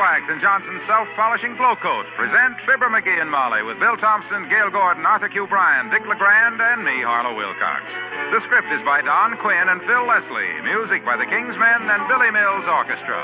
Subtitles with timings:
[0.00, 4.72] Wax and Johnson's Self-Polishing Glow Coat present Fibber McGee and Molly with Bill Thompson, Gale
[4.72, 5.44] Gordon, Arthur Q.
[5.44, 7.84] Bryan, Dick LeGrand, and me, Harlow Wilcox.
[8.32, 10.56] The script is by Don Quinn and Phil Leslie.
[10.64, 13.20] Music by the Kingsmen and Billy Mills Orchestra.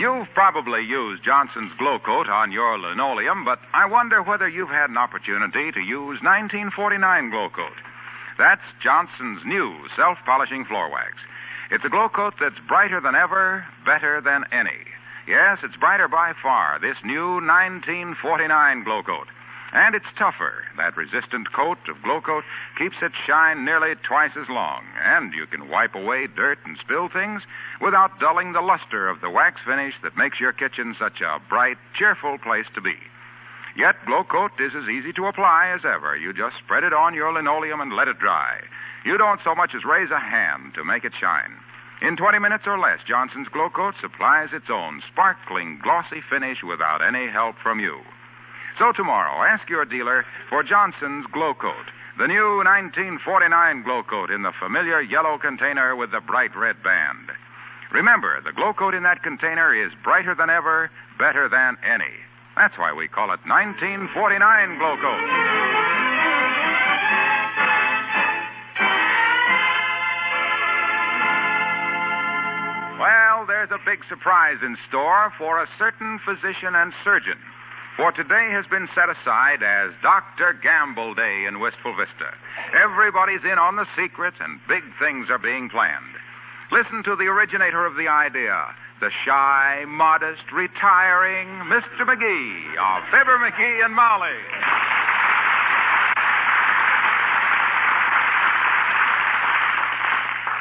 [0.00, 4.90] You've probably used Johnson's Glow Coat on your linoleum, but I wonder whether you've had
[4.90, 7.91] an opportunity to use 1949 Glow Coat.
[8.38, 11.16] That's Johnson's new self polishing floor wax.
[11.70, 14.84] It's a glow coat that's brighter than ever, better than any.
[15.26, 19.28] Yes, it's brighter by far, this new 1949 Glow Coat.
[19.72, 20.64] And it's tougher.
[20.76, 22.44] That resistant coat of Glow Coat
[22.76, 24.84] keeps its shine nearly twice as long.
[25.00, 27.40] And you can wipe away dirt and spill things
[27.80, 31.78] without dulling the luster of the wax finish that makes your kitchen such a bright,
[31.96, 32.98] cheerful place to be.
[33.76, 36.16] Yet Glow Coat is as easy to apply as ever.
[36.16, 38.60] You just spread it on your linoleum and let it dry.
[39.04, 41.56] You don't so much as raise a hand to make it shine.
[42.02, 47.00] In 20 minutes or less, Johnson's Glow Coat supplies its own sparkling, glossy finish without
[47.00, 48.02] any help from you.
[48.78, 51.86] So tomorrow, ask your dealer for Johnson's Glow Coat,
[52.18, 57.30] the new 1949 Glow Coat in the familiar yellow container with the bright red band.
[57.92, 62.12] Remember, the Glow Coat in that container is brighter than ever, better than any.
[62.56, 64.12] That's why we call it 1949
[64.78, 65.24] Glow Coat.
[73.00, 77.40] Well, there's a big surprise in store for a certain physician and surgeon.
[77.96, 80.56] For today has been set aside as Dr.
[80.62, 82.30] Gamble Day in Wistful Vista.
[82.72, 86.16] Everybody's in on the secret, and big things are being planned.
[86.70, 88.56] Listen to the originator of the idea,
[89.02, 92.06] the shy, modest, retiring Mr.
[92.06, 94.38] McGee of Fibber McGee and Molly.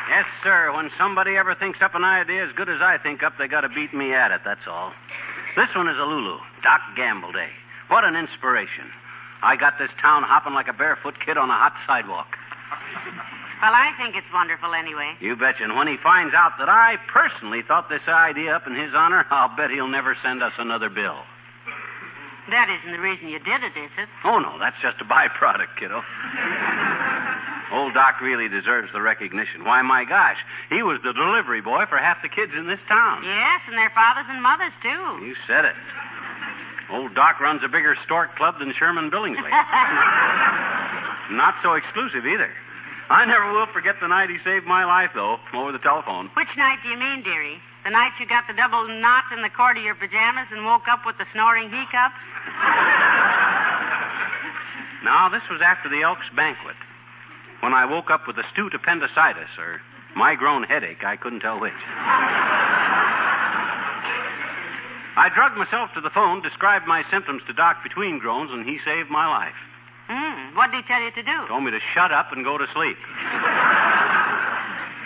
[0.10, 0.74] Yes, sir.
[0.74, 3.62] When somebody ever thinks up an idea as good as I think up, they got
[3.62, 4.90] to beat me at it, that's all.
[5.56, 7.54] This one is a Lulu, Doc Gamble Day.
[7.94, 8.90] What an inspiration.
[9.46, 12.34] I got this town hopping like a barefoot kid on a hot sidewalk.
[13.62, 15.14] Well, I think it's wonderful anyway.
[15.22, 15.62] You betcha.
[15.64, 19.22] And when he finds out that I personally thought this idea up in his honor,
[19.30, 21.22] I'll bet he'll never send us another bill.
[22.50, 24.10] That isn't the reason you did it, is it?
[24.26, 26.02] Oh, no, that's just a byproduct, kiddo.
[27.72, 29.64] Old Doc really deserves the recognition.
[29.64, 30.42] Why, my gosh,
[30.74, 33.24] he was the delivery boy for half the kids in this town.
[33.24, 35.22] Yes, and their fathers and mothers, too.
[35.24, 35.78] You said it.
[36.92, 39.54] Old Doc runs a bigger stork club than Sherman Billingsley.
[41.32, 42.52] Not so exclusive either.
[43.12, 46.32] I never will forget the night he saved my life, though, over the telephone.
[46.40, 47.60] Which night do you mean, dearie?
[47.84, 50.88] The night you got the double knot in the cord of your pajamas and woke
[50.88, 52.22] up with the snoring hiccups?
[55.02, 56.78] Now, this was after the Elks banquet.
[57.66, 59.82] When I woke up with astute appendicitis or
[60.16, 61.74] my grown headache, I couldn't tell which.
[65.18, 68.78] I drugged myself to the phone, described my symptoms to Doc between groans, and he
[68.86, 69.58] saved my life.
[70.52, 70.58] Hmm.
[70.60, 71.38] What did he tell you to do?
[71.48, 73.00] Told me to shut up and go to sleep.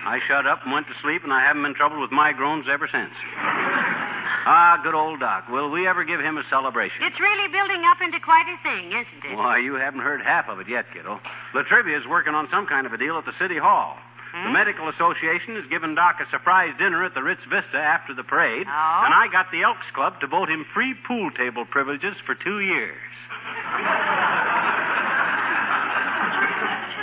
[0.05, 2.69] I shut up and went to sleep, and I haven't been troubled with my groans
[2.69, 3.09] ever since.
[4.45, 5.49] Ah, good old Doc.
[5.49, 7.01] Will we ever give him a celebration?
[7.01, 9.33] It's really building up into quite a thing, isn't it?
[9.33, 11.17] Why, you haven't heard half of it yet, kiddo.
[11.57, 13.97] La Trivia's working on some kind of a deal at the City Hall.
[14.35, 18.23] The Medical Association has given Doc a surprise dinner at the Ritz Vista after the
[18.27, 18.99] parade, Oh?
[19.07, 22.59] and I got the Elks Club to vote him free pool table privileges for two
[22.59, 22.99] years.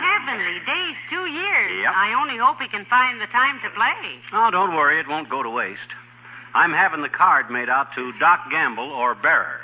[0.02, 1.70] Heavenly days, two years.
[1.84, 1.92] Yep.
[1.92, 4.00] I only hope he can find the time to play.
[4.32, 5.92] Oh, don't worry, it won't go to waste.
[6.56, 9.60] I'm having the card made out to Doc Gamble or Bearer.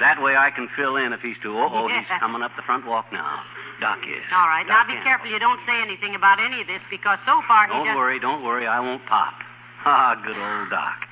[0.00, 1.52] That way I can fill in if he's too.
[1.52, 3.44] Oh, oh, he's coming up the front walk now.
[3.80, 4.24] Doc is.
[4.32, 5.04] All right, now be Gamble.
[5.04, 8.18] careful you don't say anything about any of this because so far he Don't worry,
[8.18, 8.66] don't worry.
[8.66, 9.34] I won't pop.
[9.82, 11.08] Ah, good old Doc.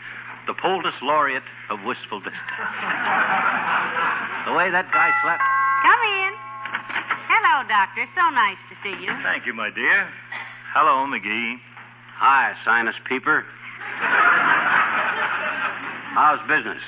[0.46, 1.42] The poultice laureate
[1.72, 2.36] of Wistful Vista.
[4.44, 5.40] the way that guy slept.
[5.88, 6.32] Come in.
[7.32, 8.05] Hello, Doctor.
[8.12, 9.08] So nice to see you.
[9.25, 10.05] Thank you, my dear.
[10.76, 11.56] Hello, McGee.
[12.20, 13.40] Hi, Sinus Peeper.
[16.12, 16.85] How's business?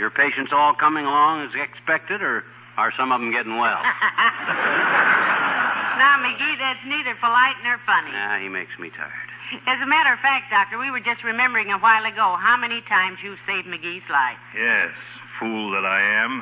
[0.00, 2.40] Your patients all coming along as expected, or
[2.80, 3.84] are some of them getting well?
[6.00, 8.16] now, McGee, that's neither polite nor funny.
[8.16, 9.28] Yeah, he makes me tired.
[9.68, 12.80] As a matter of fact, Doctor, we were just remembering a while ago how many
[12.88, 14.40] times you saved McGee's life.
[14.56, 14.96] Yes,
[15.36, 16.40] fool that I am.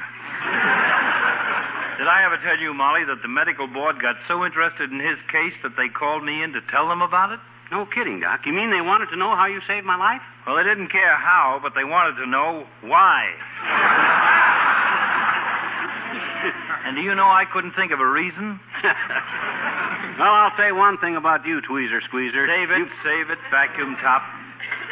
[1.99, 5.15] Did I ever tell you, Molly, that the medical board got so interested in his
[5.31, 7.39] case that they called me in to tell them about it?
[7.71, 8.41] No kidding, Doc.
[8.45, 10.21] You mean they wanted to know how you saved my life?
[10.47, 13.31] Well, they didn't care how, but they wanted to know why.
[16.85, 18.59] and do you know I couldn't think of a reason?
[20.19, 22.45] well, I'll say one thing about you, Tweezer Squeezer.
[22.47, 22.87] Save it, You...
[23.07, 24.23] save it, vacuum top.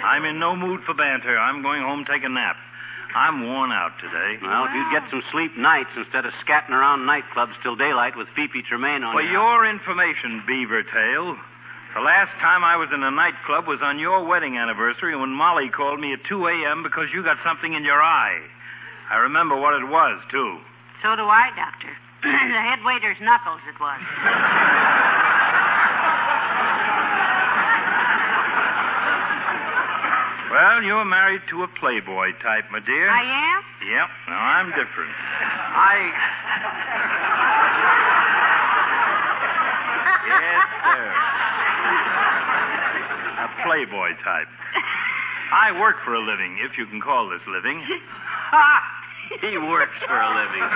[0.06, 1.36] I'm in no mood for banter.
[1.38, 2.56] I'm going home to take a nap.
[3.12, 4.40] I'm worn out today.
[4.40, 8.28] Well, if you'd get some sleep nights instead of scatting around nightclubs till daylight with
[8.32, 9.64] Fifi Tremaine on For your...
[9.64, 11.36] your information, Beaver Tail,
[11.92, 15.68] the last time I was in a nightclub was on your wedding anniversary when Molly
[15.68, 16.80] called me at 2 a.m.
[16.80, 18.40] because you got something in your eye.
[19.12, 20.56] I remember what it was, too.
[21.04, 21.92] So do I, Doctor.
[22.24, 24.00] the head waiter's knuckles, it was.
[30.52, 33.08] Well, you're married to a playboy type, my dear.
[33.08, 33.60] I am?
[33.88, 34.08] Yep.
[34.28, 35.08] Now, I'm different.
[35.08, 35.96] I.
[40.28, 41.08] yes, sir.
[43.32, 44.52] A playboy type.
[45.56, 47.80] I work for a living, if you can call this living.
[48.52, 48.68] Ha!
[49.40, 50.68] He works for a living.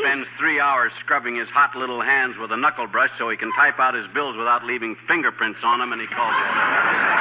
[0.00, 3.52] Spends three hours scrubbing his hot little hands with a knuckle brush so he can
[3.52, 7.19] type out his bills without leaving fingerprints on them, and he calls it.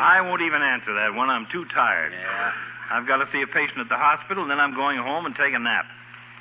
[0.00, 1.28] I won't even answer that one.
[1.28, 2.12] I'm too tired.
[2.12, 2.52] Yeah.
[2.96, 5.54] I've got to see a patient at the hospital, then I'm going home and take
[5.54, 5.86] a nap.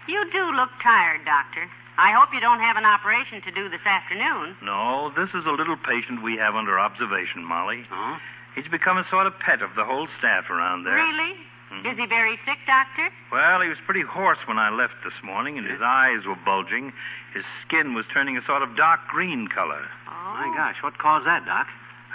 [0.07, 1.69] You do look tired, Doctor.
[1.99, 4.55] I hope you don't have an operation to do this afternoon.
[4.63, 7.83] No, this is a little patient we have under observation, Molly.
[7.91, 8.17] Huh?
[8.55, 10.95] He's become a sort of pet of the whole staff around there.
[10.95, 11.37] Really?
[11.69, 11.85] Mhm.
[11.91, 13.09] Is he very sick, Doctor?
[13.31, 16.91] Well, he was pretty hoarse when I left this morning, and his eyes were bulging.
[17.33, 19.85] His skin was turning a sort of dark green color.
[20.07, 20.33] Oh.
[20.33, 21.67] My gosh, what caused that, Doc?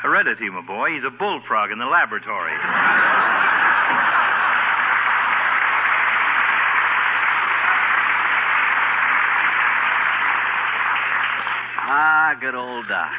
[0.05, 0.93] Heredity, my boy.
[0.93, 2.53] He's a bullfrog in the laboratory.
[11.89, 13.17] Ah, good old Doc.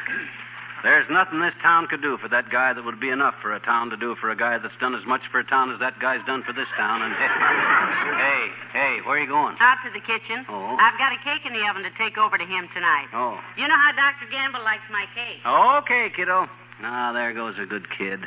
[0.86, 3.58] There's nothing this town could do for that guy that would be enough for a
[3.66, 5.98] town to do for a guy that's done as much for a town as that
[5.98, 7.02] guy's done for this town.
[7.02, 9.58] And hey, hey, where are you going?
[9.58, 10.46] Out to the kitchen.
[10.46, 10.78] Oh.
[10.78, 13.10] I've got a cake in the oven to take over to him tonight.
[13.10, 13.34] Oh.
[13.58, 14.30] You know how Dr.
[14.30, 15.42] Gamble likes my cake.
[15.42, 16.46] Okay, kiddo.
[16.82, 18.20] Ah, there goes a good kid.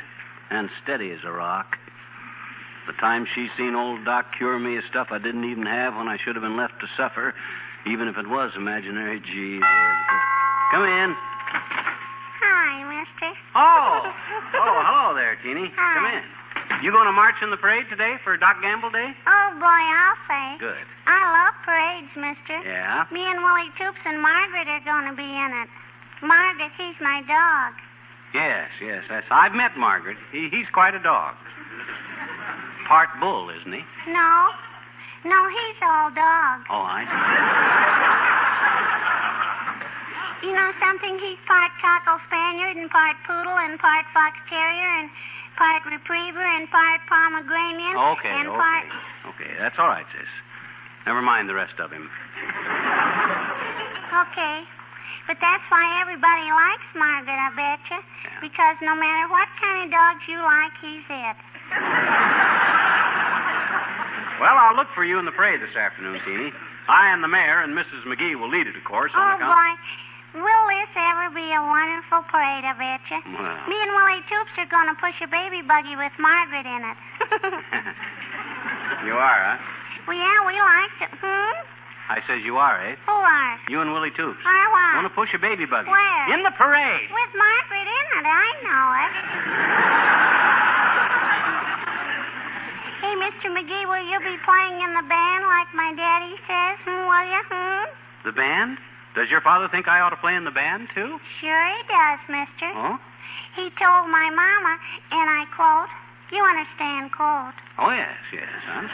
[0.50, 1.78] And steady as a rock.
[2.86, 6.08] The time she's seen old Doc cure me of stuff I didn't even have when
[6.08, 7.34] I should have been left to suffer,
[7.86, 9.22] even if it was imaginary.
[9.22, 9.62] Gee.
[10.74, 11.14] Come in.
[12.42, 13.30] Hi, mister.
[13.54, 14.10] Oh.
[14.58, 15.70] Oh, hello there, Teeny.
[15.70, 15.94] Hi.
[15.94, 16.24] Come in.
[16.82, 19.12] You going to march in the parade today for Doc Gamble Day?
[19.28, 20.46] Oh, boy, I'll say.
[20.58, 20.86] Good.
[21.06, 22.58] I love parades, mister.
[22.66, 23.06] Yeah?
[23.12, 25.68] Me and Willie Toops and Margaret are going to be in it.
[26.26, 27.76] Margaret, he's my dog.
[28.34, 29.02] Yes, yes.
[29.10, 30.16] That's, I've met Margaret.
[30.30, 31.34] He, he's quite a dog.
[32.86, 33.82] Part bull, isn't he?
[34.10, 34.50] No.
[35.26, 36.62] No, he's all dog.
[36.70, 37.10] Oh, I see.
[40.48, 41.18] You know something?
[41.20, 45.10] He's part Cockle Spaniard and part Poodle and part Fox Terrier and
[45.58, 47.96] part Retriever and part Pomegranate.
[48.16, 48.56] Okay, and okay.
[48.56, 48.84] part...
[49.36, 50.24] Okay, that's all right, sis.
[51.04, 52.08] Never mind the rest of him.
[54.10, 54.66] Okay.
[55.26, 57.98] But that's why everybody likes Margaret, I betcha.
[58.40, 61.36] Because no matter what kind of dogs you like, he's it.
[64.40, 66.48] Well, I'll look for you in the parade this afternoon, Teeny.
[66.88, 68.08] I and the mayor and Mrs.
[68.08, 69.12] McGee will lead it, of course.
[69.12, 69.70] Oh, boy.
[70.40, 73.18] Will this ever be a wonderful parade, I betcha?
[73.34, 73.58] Well.
[73.68, 76.98] Me and Willie Toops are going to push a baby buggy with Margaret in it.
[79.10, 79.58] you are, huh?
[80.06, 81.12] well, yeah, we liked it.
[81.18, 81.79] Hmm?
[82.10, 82.98] I says you are, eh?
[83.06, 83.54] Who are?
[83.70, 84.42] You and Willie Toops.
[84.42, 84.98] I what?
[84.98, 85.86] Want to push a baby buggy?
[85.86, 86.34] Where?
[86.34, 87.06] In the parade.
[87.06, 89.14] With Margaret in it, I know it.
[93.06, 93.46] hey, Mr.
[93.54, 96.82] McGee, will you be playing in the band like my daddy says?
[96.82, 97.42] Hmm, will you?
[97.46, 97.94] Hmm?
[98.26, 98.82] The band?
[99.14, 101.14] Does your father think I ought to play in the band, too?
[101.38, 102.74] Sure he does, mister.
[102.74, 102.98] Oh?
[103.54, 104.74] He told my mama,
[105.14, 105.29] and
[106.32, 108.86] you understand quote, Oh, yes, yes, huh?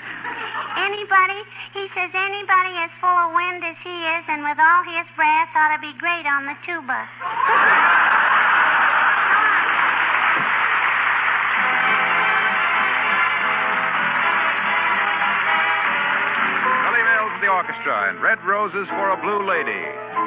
[0.80, 1.40] anybody,
[1.74, 5.50] he says anybody as full of wind as he is and with all his breath
[5.56, 7.00] ought to be great on the tuba.
[16.86, 20.25] Billy Mills and the Orchestra and Red Roses for a Blue Lady.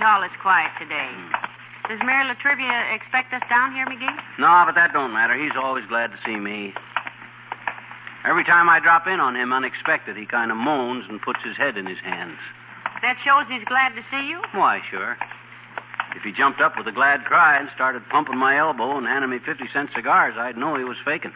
[0.00, 1.12] Hall is quiet today.
[1.88, 4.16] Does Mayor La Trivia expect us down here, McGee?
[4.40, 5.36] No, but that don't matter.
[5.36, 6.72] He's always glad to see me.
[8.24, 11.56] Every time I drop in on him unexpected, he kind of moans and puts his
[11.56, 12.36] head in his hands.
[13.00, 14.40] That shows he's glad to see you.
[14.52, 15.16] Why, sure.
[16.16, 19.30] If he jumped up with a glad cry and started pumping my elbow and handing
[19.30, 21.32] me 50 cent cigars, I'd know he was faking.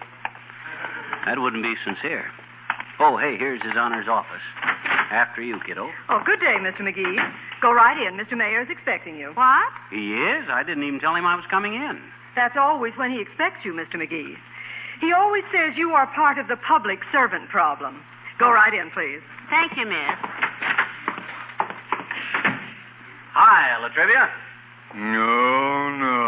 [1.25, 2.29] That wouldn't be sincere.
[3.01, 4.45] Oh, hey, here's his honor's office.
[5.11, 5.89] After you, kiddo.
[6.09, 6.83] Oh, good day, Mr.
[6.83, 7.17] McGee.
[7.65, 8.21] Go right in.
[8.21, 8.37] Mr.
[8.37, 9.33] Mayor is expecting you.
[9.33, 9.73] What?
[9.89, 10.45] He is?
[10.53, 11.97] I didn't even tell him I was coming in.
[12.37, 13.97] That's always when he expects you, Mr.
[13.97, 14.37] McGee.
[15.01, 18.05] He always says you are part of the public servant problem.
[18.37, 19.25] Go right in, please.
[19.49, 20.19] Thank you, miss.
[23.33, 24.29] Hi, La Trivia.
[24.93, 26.21] No, no.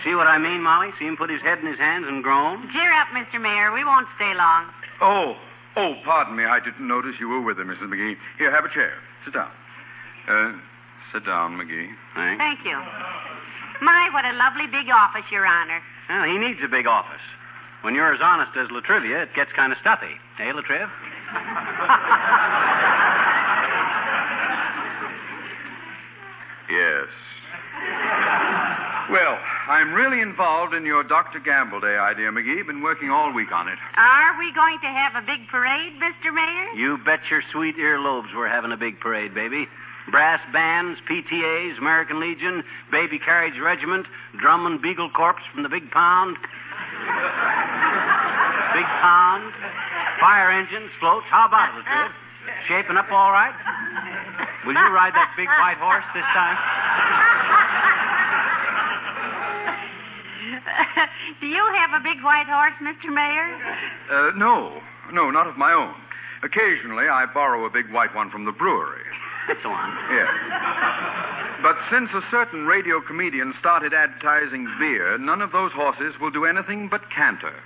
[0.00, 0.96] See what I mean, Molly?
[0.98, 2.72] See him put his head in his hands and groan?
[2.72, 3.36] Cheer up, Mr.
[3.36, 3.68] Mayor.
[3.76, 4.72] We won't stay long.
[5.04, 5.36] Oh,
[5.78, 6.44] oh, pardon me.
[6.44, 7.86] I didn't notice you were with her, Mrs.
[7.88, 8.16] McGee.
[8.36, 8.92] Here, have a chair.
[9.24, 9.50] Sit down.
[10.28, 10.52] Uh,
[11.14, 11.88] sit down, McGee.
[12.18, 12.38] Thanks.
[12.42, 12.76] Thank you.
[13.80, 15.80] My, what a lovely big office, Your Honor.
[16.10, 17.22] Well, he needs a big office.
[17.86, 20.18] When you're as honest as La Trivia, it gets kind of stuffy.
[20.42, 20.90] Eh, Latriv?
[26.68, 27.08] Yes.
[29.08, 29.40] Well,
[29.72, 31.40] I'm really involved in your Dr.
[31.40, 32.60] Gamble Day idea, McGee.
[32.68, 33.80] Been working all week on it.
[33.96, 36.28] Are we going to have a big parade, Mr.
[36.28, 36.76] Mayor?
[36.76, 39.64] You bet your sweet earlobes we're having a big parade, baby.
[40.12, 42.60] Brass bands, PTAs, American Legion,
[42.92, 44.04] Baby Carriage Regiment,
[44.40, 46.36] Drum and Beagle Corps from the Big Pound.
[48.76, 49.52] big Pound.
[50.20, 51.24] Fire engines, floats.
[51.32, 52.12] How about it, Latriv?
[52.68, 53.56] Shaping up all right?
[54.68, 56.87] Will you ride that big white horse this time?
[61.40, 63.12] Do you have a big white horse, Mr.
[63.12, 63.48] Mayor?
[64.10, 64.80] Uh, no,
[65.12, 65.94] no, not of my own.
[66.42, 69.02] Occasionally, I borrow a big white one from the brewery.
[69.62, 69.88] So on.
[70.12, 70.28] Yes.
[71.62, 76.44] But since a certain radio comedian started advertising beer, none of those horses will do
[76.44, 77.56] anything but canter.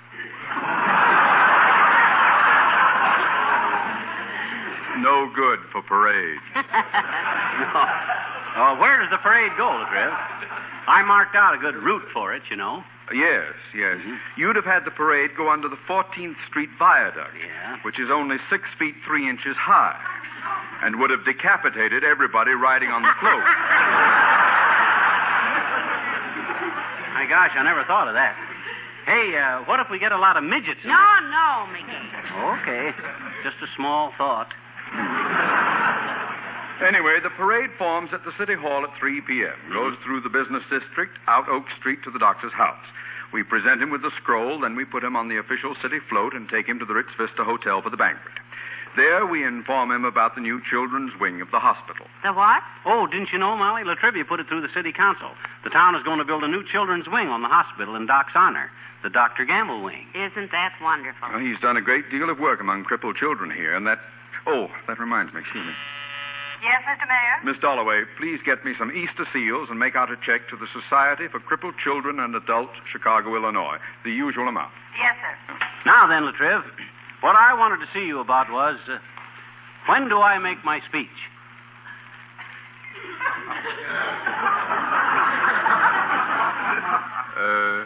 [5.03, 6.39] No good for parade.
[8.55, 10.13] Oh, where does the parade go, Latriv?
[10.85, 12.83] I marked out a good route for it, you know.
[13.11, 13.97] Yes, yes.
[14.37, 17.77] You'd have had the parade go under the 14th Street Viaduct, Yeah.
[17.83, 19.99] which is only six feet three inches high,
[20.83, 23.43] and would have decapitated everybody riding on the float.
[27.13, 28.35] My gosh, I never thought of that.
[29.05, 31.23] Hey, uh, what if we get a lot of midgets No, it?
[31.27, 32.07] no, McGee.
[32.63, 32.85] Okay.
[33.43, 34.47] Just a small thought.
[36.83, 40.63] Anyway, the parade forms at the City Hall at 3 p.m., goes through the business
[40.67, 42.83] district, out Oak Street to the doctor's house.
[43.31, 46.35] We present him with the scroll, then we put him on the official city float
[46.35, 48.35] and take him to the Ritz Vista Hotel for the banquet.
[48.99, 52.05] There, we inform him about the new children's wing of the hospital.
[52.21, 52.61] The what?
[52.85, 53.81] Oh, didn't you know, Molly?
[53.81, 55.33] La Trivia put it through the city council.
[55.63, 58.37] The town is going to build a new children's wing on the hospital in Doc's
[58.37, 58.69] honor,
[59.01, 59.45] the Dr.
[59.49, 60.05] Gamble wing.
[60.13, 61.31] Isn't that wonderful?
[61.31, 63.97] Well, he's done a great deal of work among crippled children here, and that.
[64.45, 65.73] Oh, that reminds me, excuse me.
[66.61, 67.07] Yes, Mr.
[67.07, 67.35] Mayor?
[67.43, 70.67] Miss Dalloway, please get me some Easter seals and make out a check to the
[70.71, 73.77] Society for Crippled Children and Adults, Chicago, Illinois.
[74.05, 74.71] The usual amount.
[74.99, 75.33] Yes, sir.
[75.85, 76.61] Now then, Latriv,
[77.21, 78.97] what I wanted to see you about was uh,
[79.89, 81.07] when do I make my speech?
[87.33, 87.83] Uh,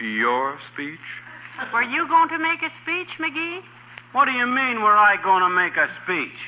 [0.00, 1.04] your speech?
[1.72, 3.60] Were you going to make a speech, McGee?
[4.12, 6.38] What do you mean, were I going to make a speech?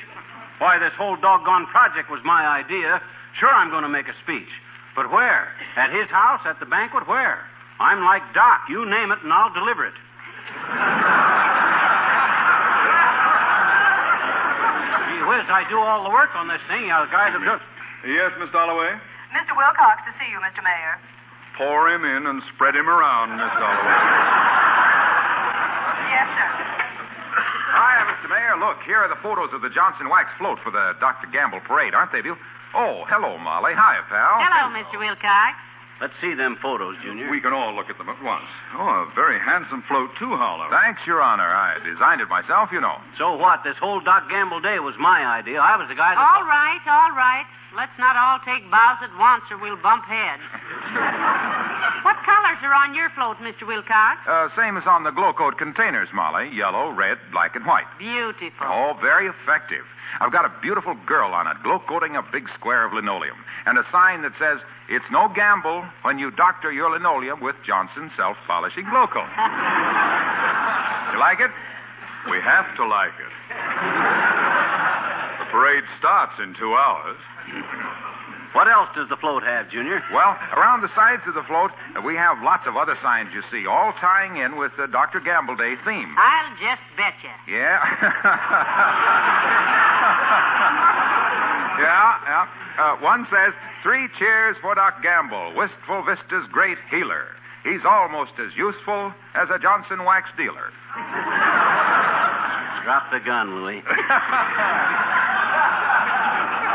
[0.61, 3.01] Why, this whole doggone project was my idea.
[3.41, 4.45] Sure, I'm going to make a speech.
[4.93, 5.49] But where?
[5.73, 6.45] At his house?
[6.45, 7.09] At the banquet?
[7.09, 7.41] Where?
[7.81, 8.69] I'm like Doc.
[8.69, 9.97] You name it, and I'll deliver it.
[15.09, 16.85] Gee whiz, I do all the work on this thing.
[16.85, 17.65] You guys have just.
[18.05, 19.01] Yes, Miss Dalloway?
[19.33, 19.57] Mr.
[19.57, 20.61] Wilcox to see you, Mr.
[20.61, 21.01] Mayor.
[21.57, 23.97] Pour him in and spread him around, Miss Dalloway.
[26.05, 26.70] Yes, sir.
[27.71, 28.27] Hi, Mr.
[28.27, 28.59] Mayor.
[28.59, 31.31] Look, here are the photos of the Johnson Wax float for the Dr.
[31.31, 32.35] Gamble parade, aren't they, Bill?
[32.75, 33.71] Oh, hello, Molly.
[33.75, 34.35] Hi, pal.
[34.43, 34.99] Hello, Mr.
[34.99, 35.55] Wilcox.
[36.01, 37.29] Let's see them photos, Junior.
[37.29, 38.49] We can all look at them at once.
[38.73, 40.65] Oh, a very handsome float, too, Harlow.
[40.73, 41.45] Thanks, Your Honor.
[41.45, 42.97] I designed it myself, you know.
[43.21, 43.61] So what?
[43.61, 45.61] This whole Doc Gamble day was my idea.
[45.61, 46.19] I was the guy that.
[46.19, 47.45] All right, all right.
[47.77, 50.41] Let's not all take bows at once or we'll bump heads.
[52.03, 53.65] what colors are on your float, Mr.
[53.65, 54.21] Wilcox?
[54.27, 56.49] Uh, same as on the glow coat containers, Molly.
[56.53, 57.89] Yellow, red, black, and white.
[57.97, 58.67] Beautiful.
[58.67, 59.85] Oh, very effective.
[60.19, 63.79] I've got a beautiful girl on it, glow coating a big square of linoleum, and
[63.79, 64.59] a sign that says,
[64.89, 69.31] It's no gamble when you doctor your linoleum with Johnson self polishing glow coat.
[71.15, 71.51] you like it?
[72.29, 73.33] We have to like it.
[75.39, 78.10] The parade starts in two hours.
[78.53, 80.03] What else does the float have, Junior?
[80.11, 83.39] Well, around the sides of the float, uh, we have lots of other signs you
[83.47, 85.23] see, all tying in with the Dr.
[85.23, 86.11] Gamble Day theme.
[86.19, 87.31] I'll just bet you.
[87.47, 87.79] Yeah.
[91.79, 92.43] yeah, yeah.
[92.75, 97.31] Uh, one says, Three cheers for Doc Gamble, Wistful Vista's great healer.
[97.63, 100.69] He's almost as useful as a Johnson wax dealer.
[102.83, 103.81] Drop the gun, Louis.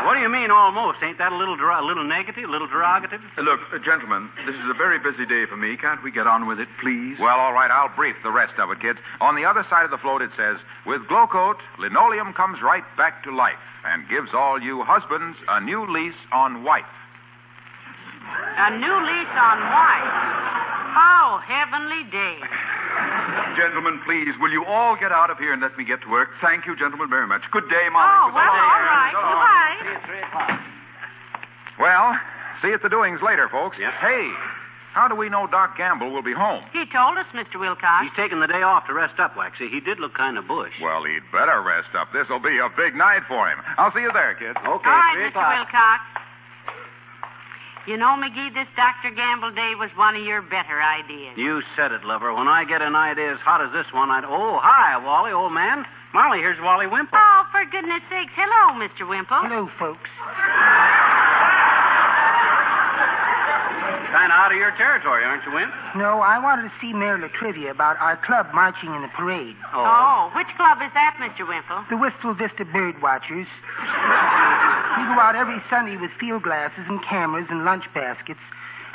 [0.07, 1.03] what do you mean almost?
[1.03, 3.19] Ain't that a little der- a little negative, a little derogative?
[3.35, 5.75] Look, uh, gentlemen, this is a very busy day for me.
[5.75, 7.19] Can't we get on with it, please?
[7.19, 8.99] Well, all right, I'll brief the rest of it, kids.
[9.19, 12.87] On the other side of the float, it says, With Glow Coat, linoleum comes right
[12.95, 16.87] back to life and gives all you husbands a new lease on wife.
[18.63, 20.66] A new lease on white.
[20.97, 22.41] How heavenly day.
[23.53, 26.29] Gentlemen, please, will you all get out of here and let me get to work?
[26.41, 27.45] Thank you, gentlemen, very much.
[27.53, 28.09] Good day, Molly.
[28.17, 28.65] Oh, Good well, day.
[28.65, 29.13] all right.
[29.13, 29.21] So.
[29.21, 30.57] Goodbye.
[31.77, 32.07] Well,
[32.65, 33.77] see you at the doings later, folks.
[33.77, 33.93] Yep.
[34.01, 34.25] Hey,
[34.97, 36.65] how do we know Doc Gamble will be home?
[36.73, 37.61] He told us, Mr.
[37.61, 38.01] Wilcox.
[38.01, 39.69] He's taking the day off to rest up, Waxy.
[39.69, 40.73] He did look kind of bush.
[40.81, 42.09] Well, he'd better rest up.
[42.09, 43.61] This'll be a big night for him.
[43.77, 44.57] I'll see you there, kids.
[44.57, 45.45] Okay, All right, three Mr.
[45.45, 46.01] Wilcox.
[47.87, 49.15] You know, McGee, this Dr.
[49.15, 51.39] Gamble Day was one of your better ideas.
[51.39, 52.35] You said it, lover.
[52.35, 54.27] When I get an idea as hot as this one, I'd.
[54.27, 55.87] Oh, hi, Wally, old man.
[56.13, 57.15] Molly, here's Wally Wimple.
[57.15, 58.35] Oh, for goodness sakes.
[58.35, 59.07] Hello, Mr.
[59.07, 59.39] Wimple.
[59.39, 60.11] Hello, folks.
[64.11, 65.71] Kind of out of your territory, aren't you, Wimp?
[65.99, 69.55] No, I wanted to see Mayor La Trivia about our club marching in the parade.
[69.75, 71.43] Oh, oh which club is that, Mr.
[71.43, 71.83] Wimple?
[71.91, 73.47] The Wistful Vista Bird Watchers.
[73.51, 78.39] We go out every Sunday with field glasses and cameras and lunch baskets.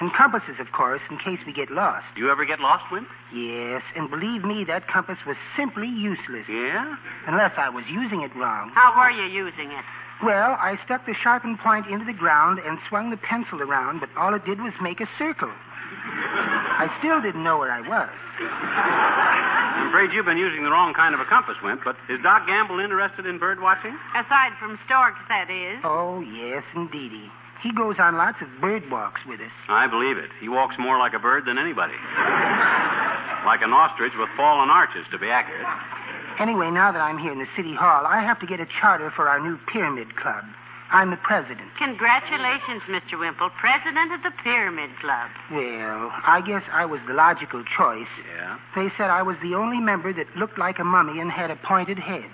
[0.00, 2.02] And compasses, of course, in case we get lost.
[2.16, 3.06] Do you ever get lost, Wimp?
[3.30, 6.48] Yes, and believe me, that compass was simply useless.
[6.48, 6.96] Yeah?
[7.28, 8.72] Unless I was using it wrong.
[8.74, 9.84] How were you using it?
[10.22, 14.08] Well, I stuck the sharpened point into the ground and swung the pencil around, but
[14.16, 15.50] all it did was make a circle.
[15.50, 18.10] I still didn't know where I was.
[18.38, 22.46] I'm afraid you've been using the wrong kind of a compass, Wimp, but is Doc
[22.46, 23.92] Gamble interested in bird watching?
[24.14, 25.82] Aside from storks, that is.
[25.82, 27.26] Oh, yes, indeedy.
[27.62, 29.54] He goes on lots of bird walks with us.
[29.68, 30.30] I believe it.
[30.40, 31.94] He walks more like a bird than anybody.
[33.46, 35.66] like an ostrich with fallen arches, to be accurate.
[36.40, 39.12] Anyway, now that I'm here in the city hall, I have to get a charter
[39.14, 40.44] for our new pyramid club.
[40.92, 41.72] I'm the president.
[41.80, 43.16] Congratulations, Mr.
[43.16, 45.30] Wimple, president of the Pyramid Club.
[45.50, 48.12] Well, I guess I was the logical choice.
[48.28, 48.58] Yeah?
[48.76, 51.56] They said I was the only member that looked like a mummy and had a
[51.56, 52.28] pointed head.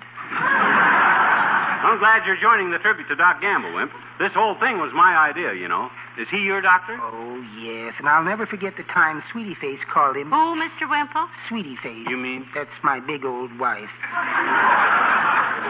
[1.79, 3.93] I'm glad you're joining the tribute to Doc Gamble, Wimp.
[4.19, 5.89] This whole thing was my idea, you know.
[6.19, 6.99] Is he your doctor?
[6.99, 7.95] Oh, yes.
[8.03, 10.35] And I'll never forget the time Sweetie Face called him.
[10.35, 10.91] Oh, Mr.
[10.91, 11.31] Wimple?
[11.49, 12.07] Sweetie Face.
[12.11, 12.47] You mean?
[12.55, 13.95] That's my big old wife.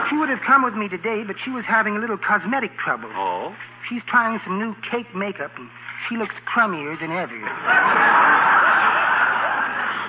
[0.09, 3.13] she would have come with me today, but she was having a little cosmetic trouble.
[3.13, 3.53] Oh?
[3.87, 5.69] She's trying some new cake makeup, and
[6.09, 7.37] she looks crummier than ever.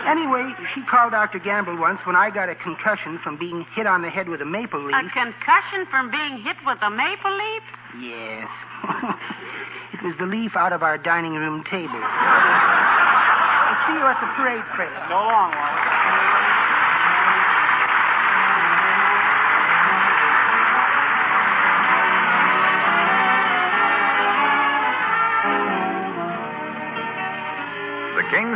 [0.08, 1.38] Anyway, she called Dr.
[1.38, 4.48] Gamble once when I got a concussion from being hit on the head with a
[4.48, 4.94] maple leaf.
[4.96, 7.64] A concussion from being hit with a maple leaf?
[8.00, 8.48] Yes.
[9.94, 12.00] it was the leaf out of our dining room table.
[12.00, 14.90] I'll see you at the parade, Fred.
[15.08, 15.69] So long, Wally.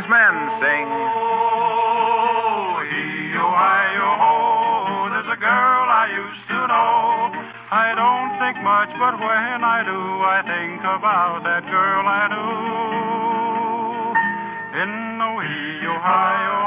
[0.03, 0.91] Men sing.
[4.27, 7.31] Oh, there's a girl I used to know.
[7.71, 12.75] I don't think much, but when I do, I think about that girl I knew
[14.83, 15.15] in
[15.95, 16.64] Ohio.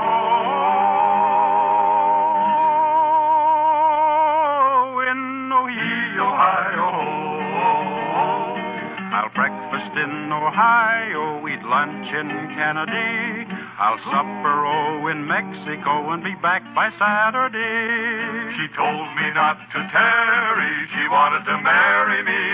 [9.58, 13.50] Breakfast in Ohio, eat lunch in Kennedy.
[13.78, 18.54] I'll supper, oh, in Mexico and be back by Saturday.
[18.54, 22.44] She told me not to tarry, she wanted to marry me.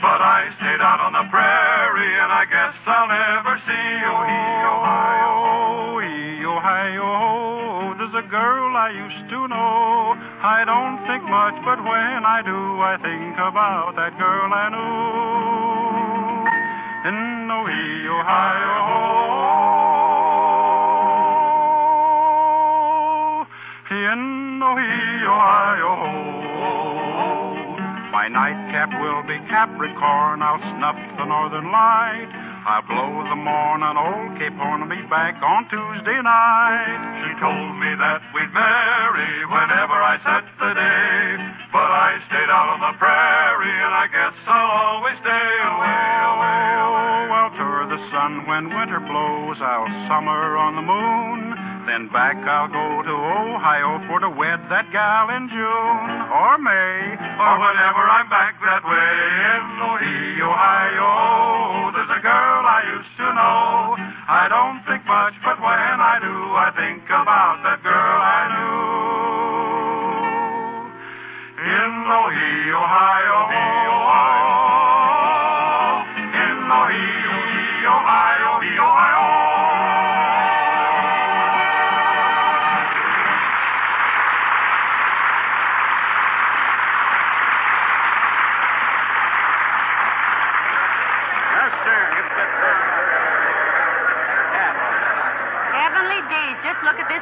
[0.00, 4.76] But I stayed out on the prairie, and I guess I'll never see Ohio.
[6.46, 10.14] Ohio, there's a girl I used to know.
[10.40, 15.55] I don't think much, but when I do, I think about that girl I knew
[17.06, 17.86] in Ohio.
[23.94, 25.94] In Ohio.
[28.10, 30.42] My nightcap will be Capricorn.
[30.42, 32.30] I'll snuff the northern light.
[32.66, 37.22] I'll blow the morn on old Cape Horn and be back on Tuesday night.
[37.22, 41.22] She told me that we'd marry whenever I set the day.
[41.70, 45.65] But I stayed out on the prairie, and I guess I'll always stay
[48.56, 49.60] when winter blows.
[49.60, 51.52] I'll summer on the moon.
[51.84, 57.20] Then back I'll go to Ohio for to wed that gal in June or May
[57.20, 59.12] or whenever I'm back that way
[59.52, 59.64] in
[60.40, 61.12] Ohio.
[62.00, 63.92] There's a girl I used to know.
[64.24, 69.36] I don't think much, but when I do, I think about that girl I knew
[71.60, 73.85] in Ohio, Ohio.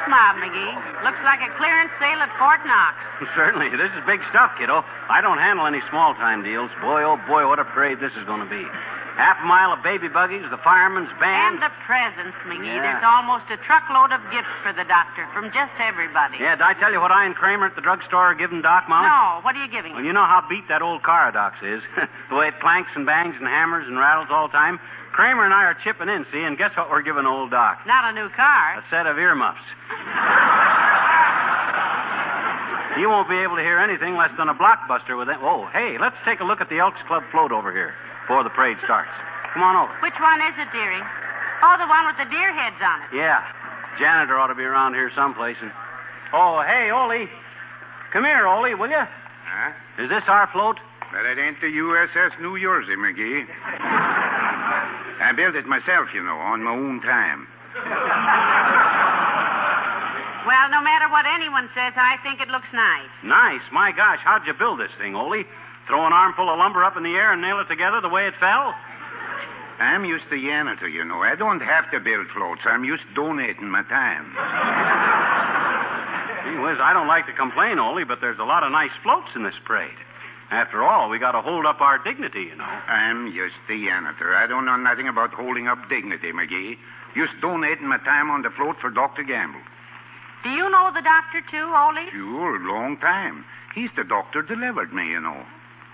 [0.08, 0.74] Mob, McGee.
[1.04, 2.94] Looks like a clearance sale at Fort Knox.
[3.38, 3.70] Certainly.
[3.76, 4.84] This is big stuff, kiddo.
[5.08, 6.70] I don't handle any small time deals.
[6.80, 8.64] Boy, oh boy, what a parade this is going to be.
[9.14, 11.54] Half a mile of baby buggies, the fireman's band.
[11.54, 12.66] And the presents, McGee.
[12.66, 12.82] Yeah.
[12.82, 16.42] There's almost a truckload of gifts for the doctor from just everybody.
[16.42, 18.90] Yeah, did I tell you what I and Kramer at the drugstore are giving Doc,
[18.90, 19.06] Molly?
[19.06, 21.62] No, what are you giving Well, you know how beat that old car of Doc's
[21.62, 21.78] is.
[22.30, 24.82] the way it clanks and bangs and hammers and rattles all the time.
[25.14, 27.86] Kramer and I are chipping in, see, and guess what we're giving old Doc?
[27.86, 28.82] Not a new car.
[28.82, 29.62] A set of earmuffs.
[32.98, 35.38] you won't be able to hear anything less than a blockbuster with it.
[35.38, 37.94] Oh, hey, let's take a look at the Elks Club float over here
[38.24, 39.12] before the parade starts.
[39.52, 39.92] Come on over.
[40.00, 41.04] Which one is it, dearie?
[41.60, 43.12] Oh, the one with the deer heads on it.
[43.12, 43.44] Yeah.
[44.00, 45.60] Janitor ought to be around here someplace.
[45.60, 45.70] And...
[46.32, 47.28] Oh, hey, Ole.
[48.16, 49.04] Come here, Ole, will you?
[49.04, 50.02] Huh?
[50.02, 50.80] Is this our float?
[51.12, 53.44] But it ain't the USS New Jersey, McGee.
[55.20, 57.46] I built it myself, you know, on my own time.
[60.44, 63.12] Well, no matter what anyone says, I think it looks nice.
[63.22, 63.62] Nice.
[63.70, 65.44] My gosh, how'd you build this thing, Ole?
[65.86, 68.26] Throw an armful of lumber up in the air and nail it together the way
[68.26, 68.72] it fell?
[69.78, 71.20] I'm used to janitor, you know.
[71.20, 72.62] I don't have to build floats.
[72.64, 74.32] I'm used to donating my time.
[76.46, 79.34] Gee whiz, I don't like to complain, Ole, but there's a lot of nice floats
[79.34, 79.98] in this parade.
[80.52, 82.64] After all, we got to hold up our dignity, you know.
[82.64, 84.36] I'm just a janitor.
[84.36, 86.76] I don't know nothing about holding up dignity, McGee.
[87.16, 89.24] Just donating my time on the float for Dr.
[89.24, 89.62] Gamble.
[90.44, 92.06] Do you know the doctor, too, Ole?
[92.12, 93.44] Sure, long time.
[93.74, 95.42] He's the doctor delivered me, you know.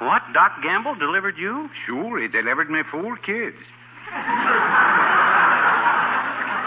[0.00, 0.22] What?
[0.32, 1.68] Doc Gamble delivered you?
[1.86, 3.56] Sure, he delivered me four kids.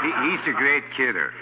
[0.06, 1.34] he, he's a great kidder.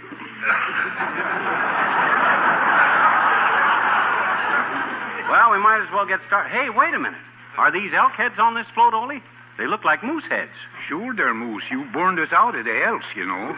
[5.31, 6.51] Well, we might as well get started.
[6.51, 7.19] Hey, wait a minute.
[7.57, 9.19] Are these elk heads on this float, Ole?
[9.57, 10.51] They look like moose heads.
[10.87, 11.63] Sure, they're moose.
[11.71, 13.55] You burned us out of the else, you know.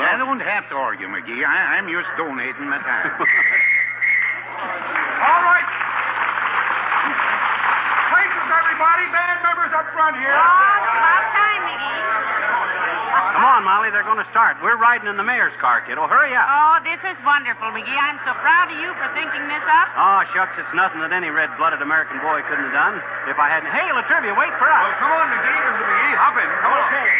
[0.00, 1.44] I don't have to argue, McGee.
[1.44, 3.12] I, I'm just donating my time.
[5.20, 5.68] All right.
[8.80, 9.12] Places, everybody.
[9.12, 10.32] Band members up front here.
[10.32, 12.00] Oh, about time, McGee.
[13.36, 13.92] Come on, Molly.
[13.92, 14.56] They're going to start.
[14.64, 16.08] We're riding in the mayor's car, kiddo.
[16.08, 16.48] Hurry up.
[16.48, 17.92] Oh, this is wonderful, McGee.
[17.92, 19.88] I'm so proud of you for thinking this up.
[20.00, 22.96] Oh, shucks, it's nothing that any red-blooded American boy couldn't have done.
[23.28, 23.68] If I hadn't...
[23.68, 24.80] Hey, La Trivia, wait for us.
[24.80, 25.60] Oh, come on, McGee.
[25.60, 25.84] Mr.
[25.84, 26.16] McGee.
[26.16, 26.48] Hop in.
[26.64, 26.80] Come on.
[26.88, 27.04] Okay.
[27.04, 27.19] Sure,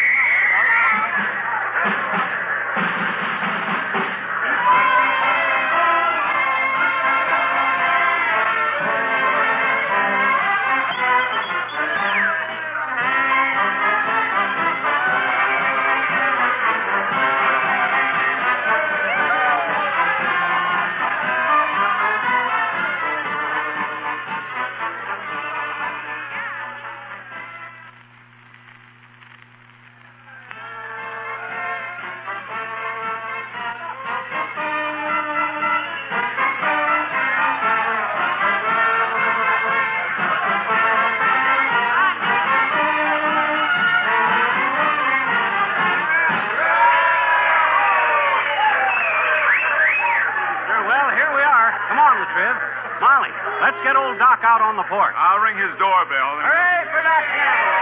[54.91, 55.15] porch.
[55.15, 56.29] I'll ring his doorbell.
[56.43, 57.79] and- Hooray for Doc Gamble.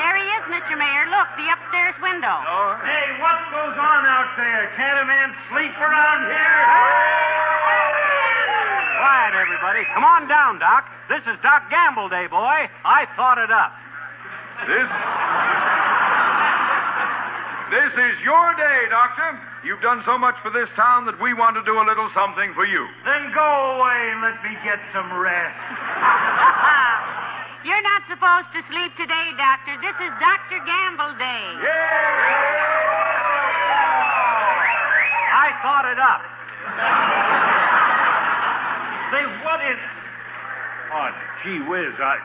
[0.00, 0.74] There he is, Mr.
[0.80, 1.04] Mayor.
[1.12, 2.32] Look, the upstairs window.
[2.80, 4.72] Hey, what goes on out there?
[4.76, 6.60] Can't a man sleep around here?
[8.98, 9.84] Quiet, everybody.
[9.92, 10.88] Come on down, Doc.
[11.08, 12.68] This is Doc Gamble Day, boy.
[12.84, 13.72] I thought it up.
[14.66, 14.88] This.
[17.72, 18.51] This is your day, Doctor.
[19.62, 22.50] You've done so much for this town that we want to do a little something
[22.58, 22.82] for you.
[23.06, 25.54] Then go away and let me get some rest.
[27.66, 29.78] You're not supposed to sleep today, Doctor.
[29.78, 30.58] This is Dr.
[30.66, 31.46] Gamble Day.
[31.62, 31.70] Yeah!
[35.30, 36.22] I thought it up.
[39.14, 39.78] Say, what is.
[40.90, 41.06] Oh,
[41.46, 42.18] gee whiz, I.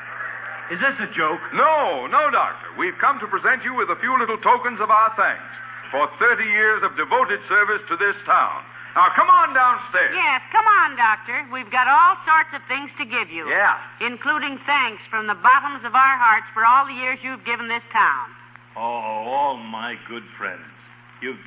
[0.73, 1.45] Is this a joke?
[1.54, 2.73] No, no, Doctor.
[2.82, 5.45] We've come to present you with a few little tokens of our thanks
[5.91, 8.63] for 30 years of devoted service to this town.
[8.97, 10.10] Now, come on downstairs.
[10.10, 11.45] Yes, come on, Doctor.
[11.54, 13.45] We've got all sorts of things to give you.
[13.45, 13.78] Yeah.
[14.02, 17.86] Including thanks from the bottoms of our hearts for all the years you've given this
[17.93, 18.34] town.
[18.73, 18.82] Oh,
[19.30, 20.65] all my good friends.
[21.21, 21.38] You've.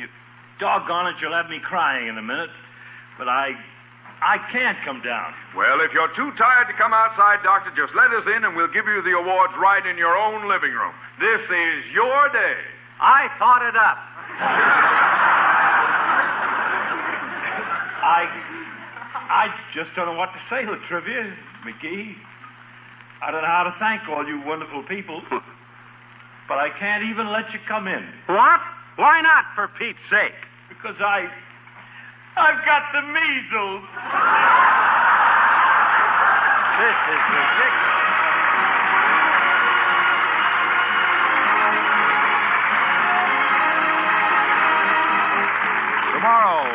[0.00, 0.08] You.
[0.56, 2.52] Doggone it, you'll have me crying in a minute.
[3.20, 3.52] But I.
[4.24, 5.36] I can't come down.
[5.52, 8.72] Well, if you're too tired to come outside, Doctor, just let us in and we'll
[8.72, 10.96] give you the awards right in your own living room.
[11.20, 12.56] This is your day.
[13.04, 13.98] I thought it up.
[18.00, 18.24] I.
[19.24, 21.24] I just don't know what to say, La Trivia,
[21.64, 22.12] McGee.
[23.24, 25.20] I don't know how to thank all you wonderful people.
[26.48, 28.04] but I can't even let you come in.
[28.28, 28.60] What?
[28.96, 30.36] Why not, for Pete's sake?
[30.68, 31.28] Because I.
[32.36, 33.84] I've got the measles.
[36.80, 37.93] This is ridiculous.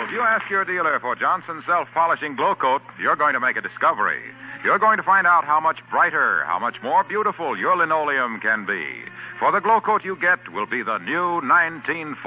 [0.10, 3.58] If you ask your dealer for Johnson's self polishing glow coat, you're going to make
[3.58, 4.17] a discovery.
[4.65, 8.65] You're going to find out how much brighter, how much more beautiful your linoleum can
[8.65, 9.06] be.
[9.38, 12.26] For the glow coat you get will be the new 1949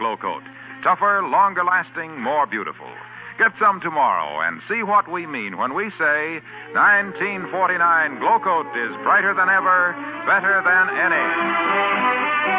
[0.00, 0.40] glow coat.
[0.80, 2.88] Tougher, longer lasting, more beautiful.
[3.36, 6.40] Get some tomorrow and see what we mean when we say
[6.72, 9.92] 1949 glow coat is brighter than ever,
[10.24, 12.51] better than any.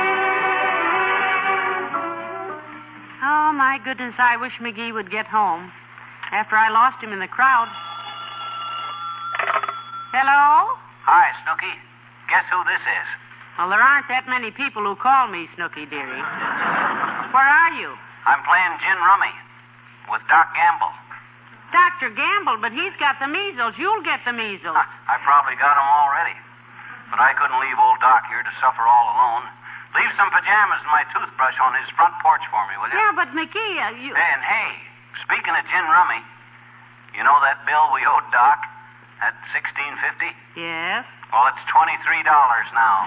[3.23, 5.71] Oh, my goodness, I wish McGee would get home.
[6.35, 7.71] After I lost him in the crowd.
[10.11, 10.75] Hello?
[11.07, 11.71] Hi, Snooky.
[12.27, 13.07] Guess who this is?
[13.55, 16.25] Well, there aren't that many people who call me Snooky, dearie.
[17.31, 17.95] Where are you?
[18.27, 19.35] I'm playing gin rummy
[20.11, 20.91] with Doc Gamble.
[21.71, 22.11] Dr.
[22.13, 23.73] Gamble, but he's got the measles.
[23.79, 24.75] You'll get the measles.
[25.11, 26.35] I probably got 'em already.
[27.09, 29.45] But I couldn't leave old Doc here to suffer all alone.
[29.93, 32.97] Leave some pajamas and my toothbrush on his front porch for me, will you?
[32.97, 34.09] Yeah, but McGee, uh, you.
[34.17, 34.69] And hey,
[35.21, 36.21] speaking of gin rummy,
[37.13, 38.57] you know that bill we owed Doc
[39.21, 40.33] at sixteen fifty?
[40.57, 41.05] Yes?
[41.29, 43.05] Well, it's twenty three dollars now.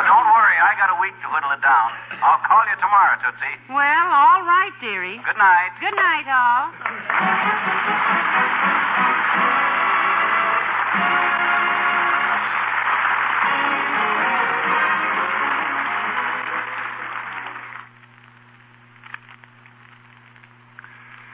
[0.00, 1.88] but don't worry, I got a week to whittle it down.
[2.24, 3.56] I'll call you tomorrow, Tootsie.
[3.68, 5.20] Well, all right, dearie.
[5.28, 5.72] Good night.
[5.80, 8.19] Good night, all.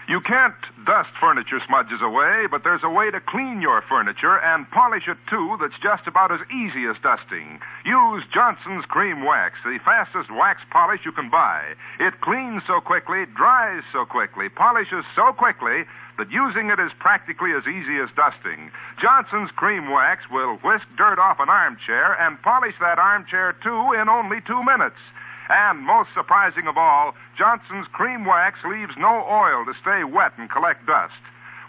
[0.06, 0.54] You can't
[0.86, 5.18] dust furniture smudges away, but there's a way to clean your furniture and polish it
[5.26, 7.58] too that's just about as easy as dusting.
[7.82, 11.74] Use Johnson's Cream Wax, the fastest wax polish you can buy.
[11.98, 15.82] It cleans so quickly, dries so quickly, polishes so quickly
[16.22, 18.70] that using it is practically as easy as dusting.
[19.02, 24.06] Johnson's Cream Wax will whisk dirt off an armchair and polish that armchair too in
[24.08, 25.02] only two minutes.
[25.48, 30.50] And most surprising of all, Johnson's Cream Wax leaves no oil to stay wet and
[30.50, 31.14] collect dust.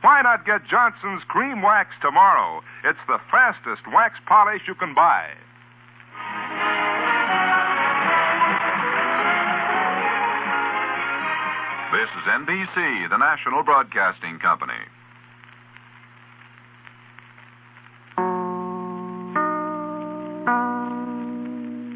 [0.01, 2.61] Why not get Johnson's Cream Wax tomorrow?
[2.83, 5.29] It's the fastest wax polish you can buy.
[11.93, 14.81] This is NBC, the national broadcasting company.